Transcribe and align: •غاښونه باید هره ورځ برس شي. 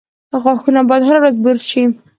•غاښونه 0.43 0.81
باید 0.89 1.05
هره 1.07 1.19
ورځ 1.21 1.35
برس 1.45 1.63
شي. 1.71 1.83